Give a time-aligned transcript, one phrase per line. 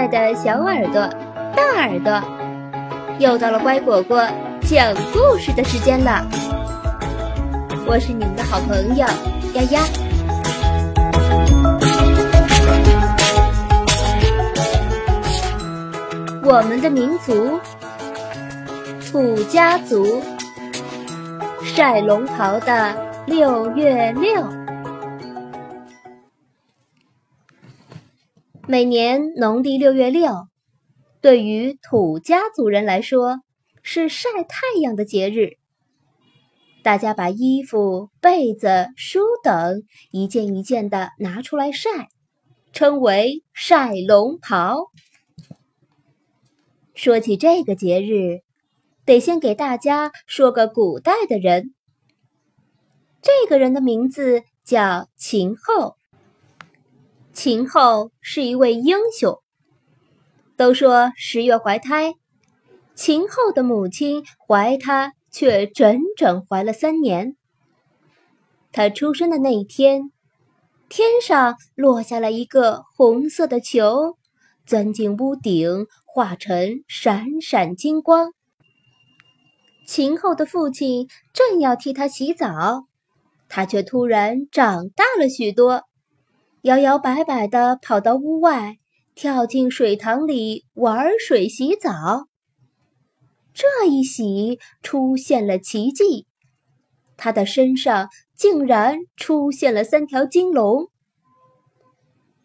[0.00, 1.06] 爱的小耳朵、
[1.54, 2.22] 大耳朵，
[3.18, 4.26] 又到了乖果果
[4.62, 6.26] 讲故事的时间了。
[7.86, 9.06] 我是你们的好朋友
[9.52, 9.82] 丫丫。
[16.42, 17.60] 我们的民族——
[19.12, 20.22] 土家族，
[21.62, 22.94] 晒龙袍的
[23.26, 24.69] 六月六。
[28.70, 30.46] 每年农历六月六，
[31.20, 33.40] 对于土家族人来说
[33.82, 35.54] 是晒太阳的节日。
[36.84, 42.06] 大家把衣服、被子、书等一件一件的拿出来晒，
[42.72, 44.84] 称为晒龙袍。
[46.94, 48.42] 说起这个节日，
[49.04, 51.74] 得先给大家说个古代的人。
[53.20, 55.96] 这个人的名字叫秦后。
[57.42, 59.38] 秦后是一位英雄。
[60.58, 62.12] 都说十月怀胎，
[62.94, 67.38] 秦后的母亲怀她却整整怀了三年。
[68.72, 70.12] 她出生的那一天，
[70.90, 74.18] 天上落下了一个红色的球，
[74.66, 78.34] 钻进屋顶，化成闪闪金光。
[79.86, 82.84] 秦后的父亲正要替她洗澡，
[83.48, 85.84] 她却突然长大了许多。
[86.62, 88.76] 摇摇摆摆地跑到屋外，
[89.14, 92.26] 跳进水塘里玩水洗澡。
[93.54, 96.26] 这一洗出现了奇迹，
[97.16, 100.88] 他的身上竟然出现了三条金龙。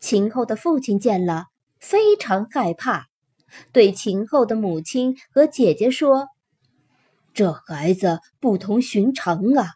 [0.00, 1.46] 秦后的父亲见了
[1.78, 3.06] 非常害怕，
[3.72, 6.28] 对秦后的母亲和姐姐说
[7.32, 9.74] ：“这孩子不同寻常啊！”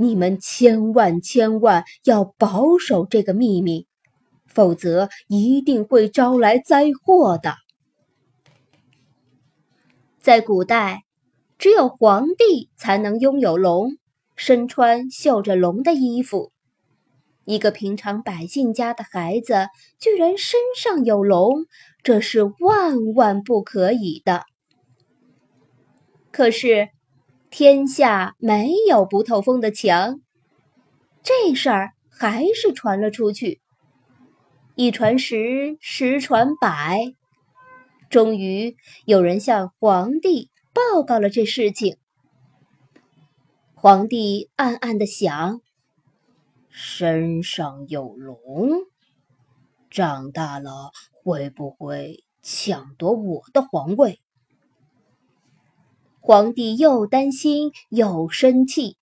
[0.00, 3.86] 你们千万千万要保守这个秘密，
[4.46, 7.56] 否则一定会招来灾祸的。
[10.18, 11.02] 在古代，
[11.58, 13.98] 只有皇帝才能拥有龙，
[14.36, 16.50] 身穿绣着龙的衣服。
[17.44, 19.66] 一个平常百姓家的孩子
[19.98, 21.66] 居然身上有龙，
[22.02, 24.44] 这是万万不可以的。
[26.32, 26.88] 可是。
[27.50, 30.20] 天下没有不透风的墙，
[31.20, 33.60] 这事儿还是传了出去。
[34.76, 37.12] 一传十，十传百，
[38.08, 41.96] 终于有人向皇帝报告了这事情。
[43.74, 45.60] 皇帝暗暗的想：
[46.68, 48.70] 身上有龙，
[49.90, 54.20] 长大了会不会抢夺我的皇位？
[56.20, 58.96] 皇帝又担心又生气，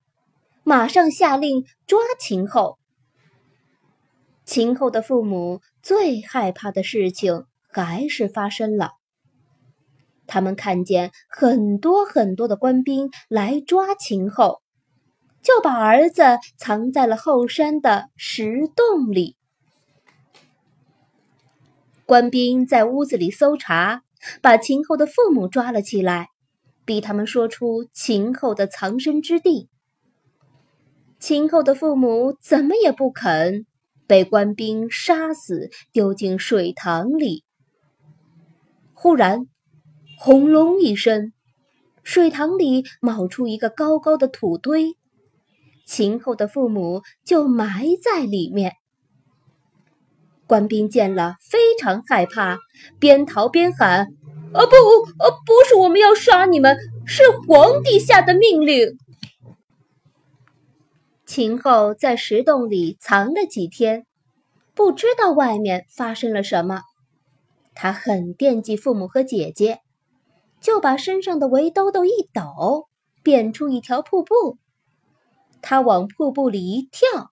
[0.63, 2.79] 马上下令抓秦后。
[4.45, 8.93] 秦后的父母最害怕的事情还是发生了。
[10.27, 14.63] 他们看见很多很多的官兵来抓秦后，
[15.43, 16.23] 就把儿子
[16.57, 19.37] 藏在了后山的石洞里。
[22.07, 24.03] 官兵在屋子里搜查，
[24.41, 26.29] 把秦后的父母抓了起来。
[26.89, 29.69] 逼他们说出秦后的藏身之地。
[31.21, 33.67] 秦后的父母怎么也不肯，
[34.07, 37.45] 被官兵杀死，丢进水塘里。
[38.95, 39.47] 忽然，
[40.19, 41.35] 轰隆一声，
[42.03, 44.95] 水塘里冒出一个高高的土堆，
[45.85, 48.73] 秦后的父母就埋在里面。
[50.47, 52.59] 官兵见了，非常害怕，
[52.99, 54.07] 边逃边喊。
[54.53, 54.75] 啊不，
[55.23, 56.77] 呃，不是我们要杀你们，
[57.07, 58.99] 是皇帝下的命令。
[61.27, 64.07] 秦后在石洞里藏了几天，
[64.75, 66.83] 不知道外面发生了什么。
[67.75, 69.81] 她很惦记父母和姐姐，
[70.61, 72.89] 就把身上的围兜兜一抖，
[73.23, 74.57] 变出一条瀑布。
[75.61, 77.31] 他往瀑布里一跳，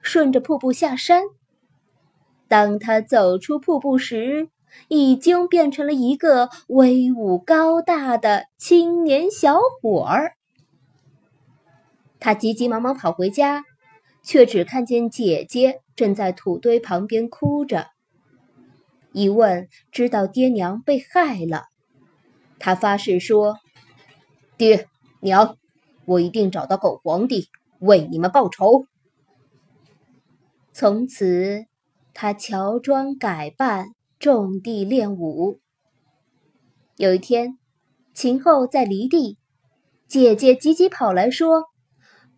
[0.00, 1.24] 顺着瀑布下山。
[2.48, 4.48] 当他走出瀑布时，
[4.88, 10.34] 已经变成了一个威武高大的青年小伙儿。
[12.20, 13.64] 他急急忙忙跑回家，
[14.22, 17.86] 却只看见姐姐正在土堆旁边哭着。
[19.12, 21.64] 一问，知道爹娘被害了。
[22.58, 23.56] 他发誓说
[24.58, 24.88] ：“爹
[25.20, 25.56] 娘，
[26.04, 27.48] 我一定找到狗皇帝，
[27.78, 28.86] 为你们报仇。”
[30.74, 31.66] 从此，
[32.14, 33.86] 他乔装改扮。
[34.18, 35.60] 种地练武。
[36.96, 37.58] 有一天，
[38.14, 39.38] 秦后在犁地，
[40.08, 41.66] 姐姐急急跑来说：“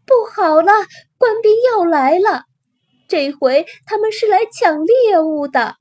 [0.05, 0.73] 不好了，
[1.17, 2.45] 官兵要来了！
[3.09, 5.77] 这回他们是来抢猎物的。”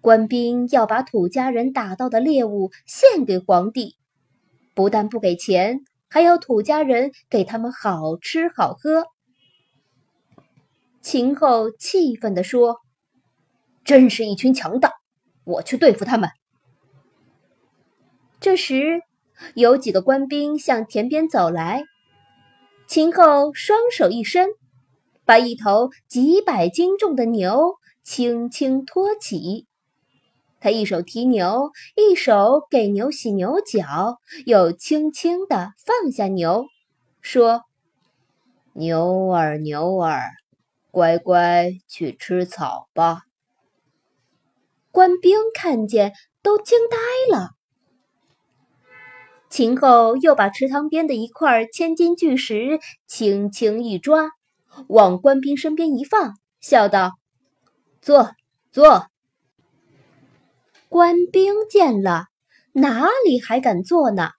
[0.00, 3.96] 官兵要把土家人打到的猎物献给皇帝，
[4.74, 9.06] 不但不给钱，还要土家人给他们好吃好喝。
[11.00, 12.76] 秦后气愤地说
[13.84, 14.90] ：“真是一群强盗，
[15.44, 16.30] 我去对付他们。”
[18.40, 19.02] 这时，
[19.54, 21.84] 有几个官兵向田边走来，
[22.86, 24.48] 秦后双手一伸，
[25.24, 29.66] 把一头几百斤重的牛轻轻托起。
[30.60, 36.66] 他一手提牛，一手给牛洗牛角，又轻轻地放下牛，
[37.20, 37.64] 说
[38.72, 40.30] ：“牛儿，牛儿，
[40.90, 43.24] 乖乖去吃草吧。”
[44.94, 46.96] 官兵看见，都惊呆
[47.36, 47.50] 了。
[49.50, 54.30] 秦后又把池塘边的一块千斤巨石轻轻一抓，
[54.86, 57.10] 往官兵身边一放，笑道
[58.00, 58.36] ：“坐，
[58.70, 59.08] 坐。”
[60.88, 62.26] 官兵见了，
[62.70, 64.30] 哪里还敢坐呢？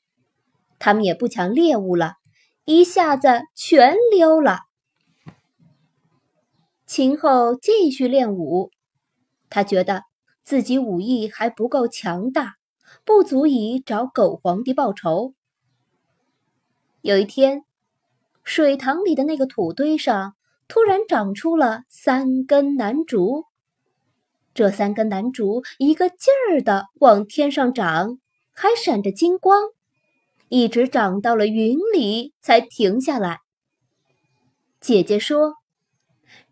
[0.80, 2.14] 他们也不抢猎物了，
[2.64, 4.60] 一下子全溜了。
[6.86, 8.72] 秦后继续练武，
[9.50, 10.04] 他觉得
[10.46, 12.54] 自己武艺还不够强大，
[13.04, 15.34] 不足以找狗皇帝报仇。
[17.02, 17.64] 有一天，
[18.44, 20.36] 水塘里的那个土堆上
[20.68, 23.46] 突然长出了三根楠竹。
[24.54, 28.20] 这三根楠竹一个劲儿的往天上长，
[28.54, 29.60] 还闪着金光，
[30.48, 33.40] 一直长到了云里才停下来。
[34.80, 35.56] 姐姐说：“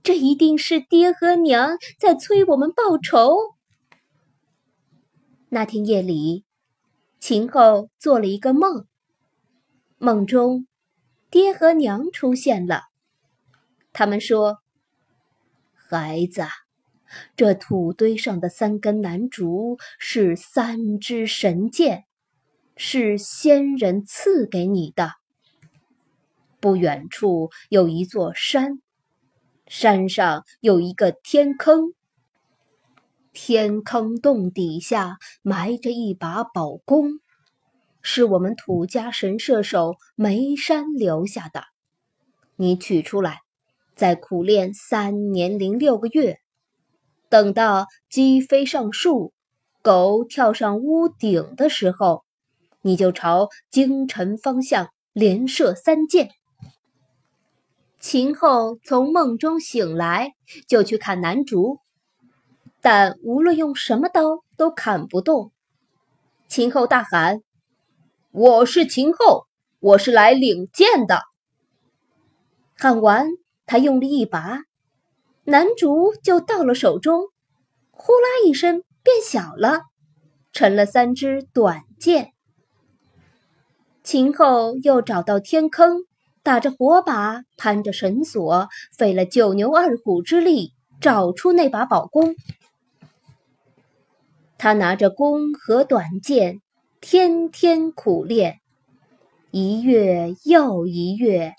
[0.01, 3.37] 这一定是爹和娘在催我们报仇。”
[5.53, 6.45] 那天夜里，
[7.19, 8.87] 秦后做了一个梦，
[9.99, 10.65] 梦中
[11.29, 12.85] 爹和娘出现了，
[13.91, 14.57] 他们说
[15.87, 16.41] ：“孩子。”
[17.37, 22.05] 这土堆上的三根楠竹是三支神箭，
[22.75, 25.11] 是仙人赐给你的。
[26.59, 28.81] 不远处有一座山，
[29.67, 31.93] 山上有一个天坑，
[33.33, 37.19] 天坑洞底下埋着一把宝弓，
[38.03, 41.63] 是我们土家神射手梅山留下的。
[42.55, 43.39] 你取出来，
[43.95, 46.37] 再苦练三年零六个月。
[47.27, 49.33] 等到鸡飞上树，
[49.81, 52.23] 狗跳上屋顶的时候，
[52.83, 56.29] 你就朝京城方向连射三箭。
[57.99, 60.33] 秦后从梦中醒来，
[60.67, 61.79] 就去看南竹，
[62.83, 65.53] 但无论用什么刀都砍不动。
[66.49, 67.41] 秦后大喊
[68.31, 69.47] ：“我是秦后，
[69.79, 71.21] 我是来领剑的！”
[72.77, 73.29] 喊完，
[73.65, 74.63] 他用力一拔。
[75.45, 77.29] 男竹就到了手中，
[77.91, 79.83] 呼啦一声变小了，
[80.51, 82.33] 成了三支短剑。
[84.03, 86.01] 秦后又找到天坑，
[86.43, 92.35] 打着火把，攀着绳索，费了九牛二虎之力，找出那把宝弓。
[94.63, 96.61] 他拿着弓和短剑，
[97.01, 98.61] 天天苦练，
[99.51, 101.55] 一月又一月，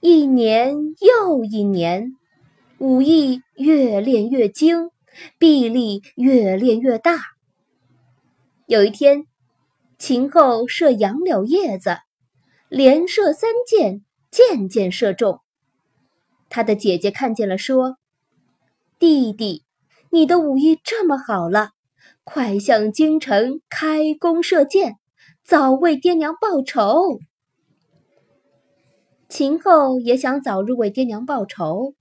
[0.00, 2.12] 一年又一年。
[2.76, 4.90] 武艺越练越精，
[5.38, 7.20] 臂力越练越大。
[8.66, 9.24] 有一天，
[9.96, 11.96] 秦后射杨柳叶子，
[12.68, 15.40] 连射三箭，箭箭射中。
[16.50, 17.96] 他的姐姐看见了，说
[19.00, 19.64] ：“弟弟，
[20.10, 21.70] 你的武艺这么好了，
[22.24, 24.96] 快向京城开弓射箭，
[25.44, 27.18] 早为爹娘报仇。”
[29.28, 31.94] 秦后也想早日为爹娘报仇。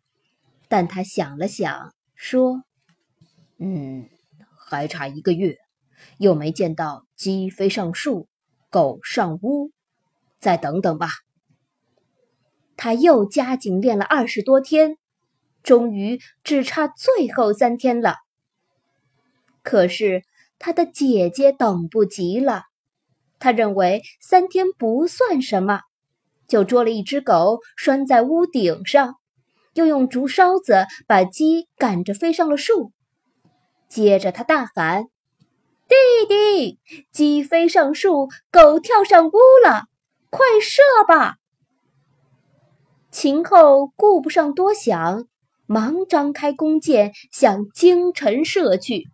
[0.68, 2.64] 但他想了想，说
[3.60, 4.08] ：“嗯，
[4.56, 5.58] 还差一个月，
[6.18, 8.30] 又没见到鸡飞上树，
[8.70, 9.72] 狗上屋，
[10.40, 11.10] 再等等吧。”
[12.78, 14.98] 他又加紧练了二十多天，
[15.62, 18.16] 终于只差最后三天了。
[19.64, 20.24] 可是
[20.60, 22.64] 他的姐姐等不及了，
[23.40, 25.82] 他认为三天不算什么，
[26.48, 29.16] 就捉了一只狗拴在屋顶上。
[29.74, 32.92] 又用竹梢子把鸡赶着飞上了树，
[33.88, 35.06] 接着他大喊
[35.88, 35.96] ：“弟
[36.28, 36.80] 弟，
[37.14, 39.32] 鸡飞上树，狗跳上屋
[39.64, 39.86] 了，
[40.30, 41.38] 快射吧！”
[43.12, 45.26] 秦后顾不上多想，
[45.66, 49.08] 忙张开弓箭向京城射去。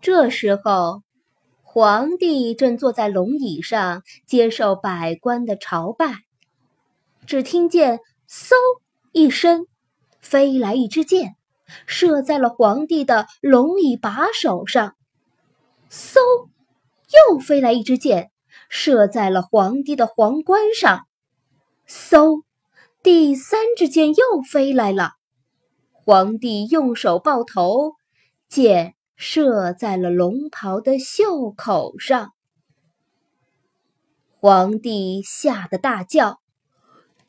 [0.00, 1.02] 这时候，
[1.62, 6.14] 皇帝正坐在龙椅上接受百官的朝拜，
[7.26, 8.00] 只听见。
[8.28, 8.54] 嗖
[9.10, 9.66] 一声，
[10.20, 11.34] 飞来一支箭，
[11.84, 14.94] 射在了皇帝的龙椅把手上。
[15.90, 16.20] 嗖，
[17.28, 18.30] 又飞来一支箭，
[18.68, 21.08] 射在了皇帝的皇冠上。
[21.88, 22.42] 嗖，
[23.02, 25.14] 第三支箭又飞来了。
[25.90, 27.94] 皇帝用手抱头，
[28.48, 32.32] 箭射在了龙袍的袖口上。
[34.38, 36.40] 皇帝吓得大叫：“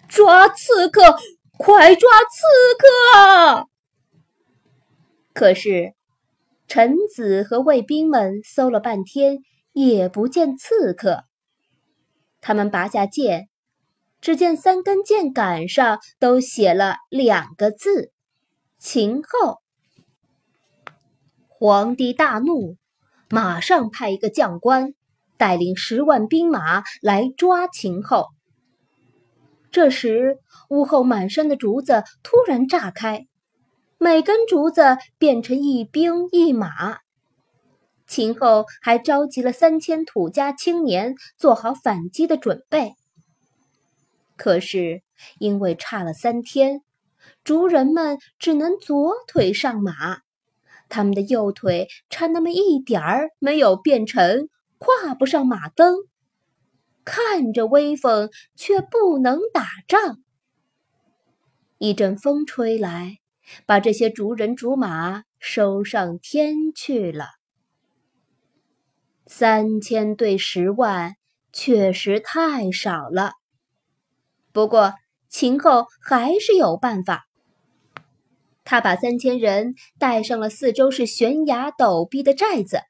[0.07, 1.01] 抓刺客！
[1.57, 2.45] 快抓刺
[2.79, 3.67] 客！”
[5.35, 5.93] 可是，
[6.65, 9.39] 臣子和卫兵们搜了半天，
[9.73, 11.25] 也不见刺客。
[12.39, 13.49] 他们拔下剑，
[14.21, 18.13] 只见三根剑杆上都写了两个字
[18.79, 19.60] ：“秦后。”
[21.63, 22.75] 皇帝大怒，
[23.29, 24.95] 马上派一个将官。
[25.37, 28.29] 带领十万兵马来抓秦后。
[29.71, 30.39] 这时，
[30.69, 33.27] 屋后满山的竹子突然炸开，
[33.99, 36.97] 每根竹子变成一兵一马。
[38.07, 42.93] 秦后还召集了三千土家青年，做好反击的准备。
[44.35, 45.03] 可是，
[45.37, 46.81] 因为差了三天，
[47.45, 50.21] 族人们只能左腿上马，
[50.91, 54.47] 他们的右腿差那么一点儿没有变成。
[54.77, 55.95] 跨不上马蹬，
[57.05, 60.17] 看着威风却不能打仗。
[61.77, 63.17] 一阵风吹来，
[63.67, 67.27] 把这些竹人竹马收上天去了。
[69.27, 71.13] 三千对十万，
[71.53, 73.33] 确实太少了。
[74.51, 74.95] 不过
[75.29, 77.27] 秦后还是有办法，
[78.63, 82.81] 他把三千人带上了四周是悬崖陡壁的寨子。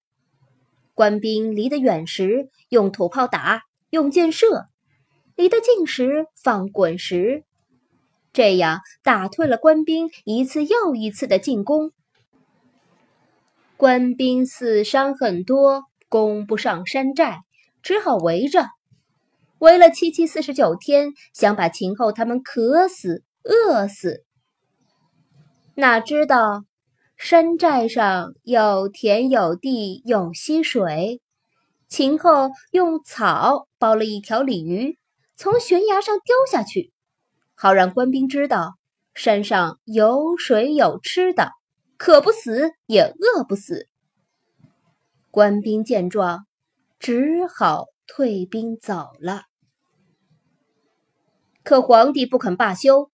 [0.93, 4.67] 官兵离得远时，用土炮打，用箭射；
[5.35, 7.43] 离得近时，放滚石。
[8.33, 11.91] 这样打退了官兵一次又一次的进攻。
[13.77, 17.39] 官兵死伤很多，攻不上山寨，
[17.81, 18.67] 只好围着，
[19.57, 24.23] 围了七七四十九天，想把秦后他们渴死、饿死。
[25.81, 26.63] 哪知道？
[27.17, 31.23] 山寨上有田有地有溪水，
[31.87, 34.99] 秦后用草包了一条鲤鱼，
[35.35, 36.93] 从悬崖上丢下去，
[37.55, 38.75] 好让官兵知道
[39.15, 41.49] 山上有水有吃的，
[41.97, 43.87] 渴不死也饿不死。
[45.31, 46.45] 官兵见状，
[46.99, 49.45] 只好退兵走了。
[51.63, 53.10] 可皇帝不肯罢休，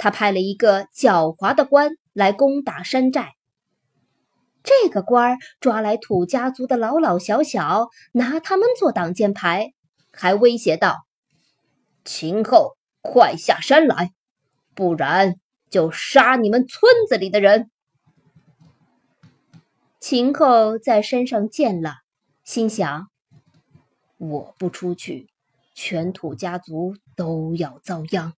[0.00, 1.92] 他派了一个狡猾的官。
[2.12, 3.36] 来攻打山寨。
[4.64, 9.72] 这个官儿抓来土家族的老老小小，拿他们做挡箭牌，
[10.12, 11.06] 还威胁道
[12.04, 14.10] ：“秦后，快下山来，
[14.74, 15.36] 不然
[15.70, 17.70] 就杀你们村子里的人。”
[20.00, 21.98] 秦后在山上见了，
[22.42, 23.06] 心想
[24.18, 25.30] ：“我不出去，
[25.74, 28.34] 全土家族都要遭殃。”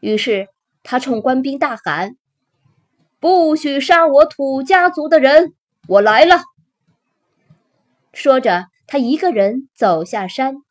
[0.00, 0.48] 于是。
[0.82, 2.16] 他冲官兵大喊
[3.20, 5.52] ：“不许杀我土家族的人！
[5.88, 6.38] 我来了！”
[8.14, 10.62] 说着，他一个人走下山。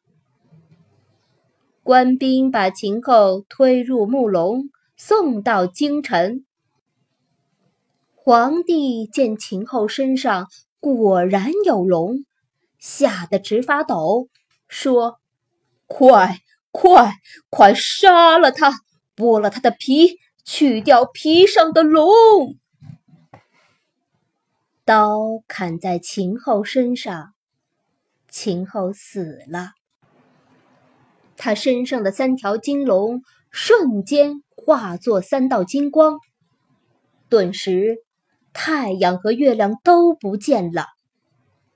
[1.84, 6.44] 官兵把秦后推入木笼，送到京城。
[8.16, 10.48] 皇帝见秦后身上
[10.80, 12.26] 果然有龙，
[12.80, 14.28] 吓得直发抖，
[14.68, 15.20] 说
[15.86, 16.40] ：“快
[16.72, 17.14] 快
[17.52, 18.82] 快，杀了他！”
[19.20, 22.08] 剥了他的皮，去掉皮上的龙。
[24.86, 27.34] 刀砍在秦后身上，
[28.30, 29.74] 秦后死了。
[31.36, 33.22] 他身上的三条金龙
[33.52, 36.18] 瞬间化作三道金光，
[37.28, 37.98] 顿时
[38.54, 40.86] 太阳和月亮都不见了，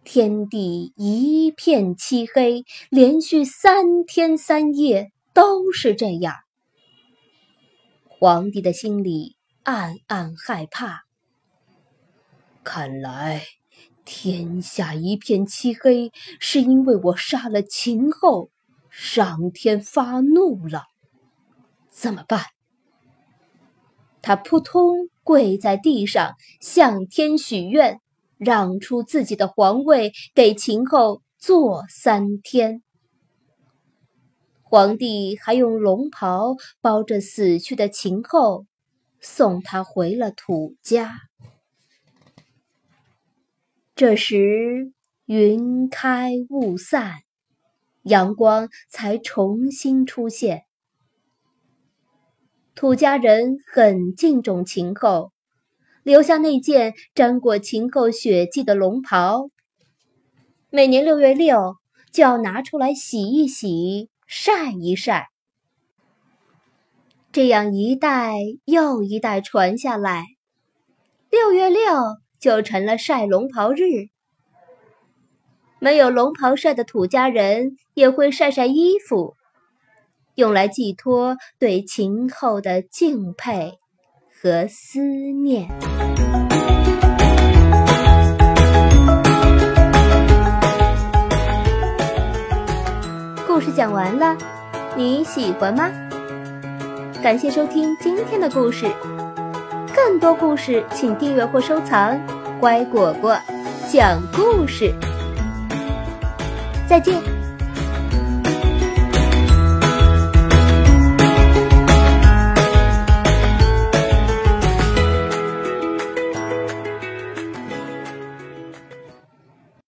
[0.04, 6.43] 天地一片漆黑，连续三天三夜都是这样。
[8.26, 11.04] 皇帝的心里暗暗害怕。
[12.64, 13.44] 看来
[14.06, 18.50] 天下一片漆黑，是因为我杀了秦后，
[18.90, 20.84] 上天发怒了。
[21.90, 22.46] 怎么办？
[24.22, 28.00] 他扑通跪在地上，向天许愿，
[28.38, 32.84] 让出自己的皇位给秦后坐三天。
[34.74, 38.66] 皇帝还用龙袍包着死去的秦后，
[39.22, 41.12] 送他回了土家。
[43.94, 44.92] 这时
[45.28, 47.20] 云开雾散，
[48.02, 50.64] 阳光才重新出现。
[52.74, 55.32] 土家人很敬重秦后，
[56.02, 59.52] 留下那件沾过秦后血迹的龙袍。
[60.72, 61.76] 每年六月六
[62.12, 65.28] 就要拿出来洗一洗、晒一晒，
[67.32, 70.26] 这样一代又一代传下来，
[71.30, 71.84] 六月六
[72.40, 74.08] 就成了晒龙袍日。
[75.78, 79.36] 没有龙袍晒的土家人也会晒晒衣服。
[80.34, 83.78] 用来寄托对秦后的敬佩
[84.42, 85.70] 和思念。
[93.84, 94.34] 讲完了，
[94.96, 95.92] 你喜欢吗？
[97.22, 98.90] 感谢收听今天的故事，
[99.94, 102.18] 更多故事请订阅或收藏。
[102.62, 103.38] 乖果果
[103.92, 104.96] 讲故事，
[106.88, 107.33] 再见。